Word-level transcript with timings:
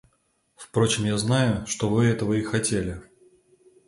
Впрочем, 0.55 1.05
я 1.05 1.15
знаю, 1.19 1.67
что 1.67 1.87
вы 1.87 2.05
этого 2.07 2.33
и 2.33 2.41
хотели. 2.41 3.03